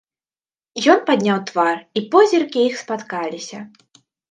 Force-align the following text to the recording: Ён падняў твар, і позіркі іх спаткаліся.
Ён 0.93 1.03
падняў 1.09 1.43
твар, 1.51 1.77
і 2.01 2.03
позіркі 2.17 2.59
іх 2.73 2.83
спаткаліся. 2.83 3.59